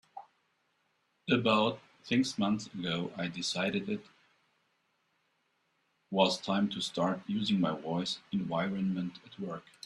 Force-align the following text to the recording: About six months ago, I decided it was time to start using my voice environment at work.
About 1.29 1.79
six 2.01 2.39
months 2.39 2.65
ago, 2.73 3.13
I 3.17 3.27
decided 3.27 3.87
it 3.87 4.03
was 6.09 6.39
time 6.41 6.69
to 6.69 6.81
start 6.81 7.19
using 7.27 7.61
my 7.61 7.75
voice 7.79 8.17
environment 8.31 9.19
at 9.23 9.39
work. 9.39 9.63